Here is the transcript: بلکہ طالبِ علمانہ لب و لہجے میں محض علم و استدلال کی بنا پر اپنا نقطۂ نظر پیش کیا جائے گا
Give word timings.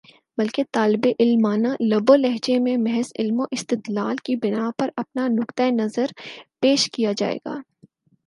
بلکہ 0.37 0.63
طالبِ 0.71 1.11
علمانہ 1.19 1.67
لب 1.79 2.09
و 2.09 2.15
لہجے 2.15 2.57
میں 2.59 2.77
محض 2.77 3.11
علم 3.19 3.39
و 3.39 3.45
استدلال 3.51 4.15
کی 4.17 4.35
بنا 4.35 4.69
پر 4.77 4.89
اپنا 4.95 5.27
نقطۂ 5.27 5.71
نظر 5.71 6.05
پیش 6.61 6.89
کیا 6.91 7.11
جائے 7.17 7.37
گا 7.45 7.55